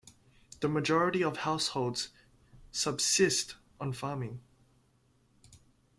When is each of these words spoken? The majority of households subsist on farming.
The 0.61 0.67
majority 0.67 1.23
of 1.23 1.37
households 1.37 2.09
subsist 2.71 3.53
on 3.79 3.93
farming. 3.93 4.39